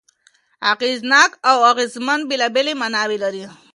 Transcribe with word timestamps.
اغېزناک 0.71 1.31
او 1.49 1.57
اغېزمن 1.71 2.19
بېلابېلې 2.29 2.73
ماناوې 2.81 3.17
لري. 3.23 3.45